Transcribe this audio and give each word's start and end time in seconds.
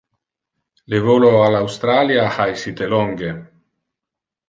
Le 0.93 1.01
volo 1.09 1.29
al 1.49 1.59
Australia 1.61 2.35
ha 2.35 2.47
essite 2.57 2.87
longe. 2.97 3.31